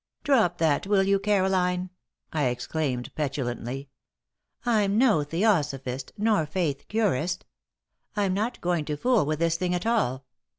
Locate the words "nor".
6.17-6.47